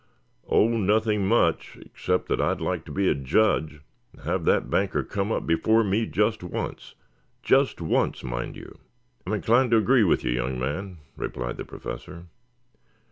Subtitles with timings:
[0.49, 3.81] "Oh, nothing much except that I'd like to be a judge
[4.13, 6.95] and have that banker come up before me just once
[7.43, 8.79] just once, mind you."
[9.27, 12.25] "I am inclined to agree with you, young man," replied the Professor.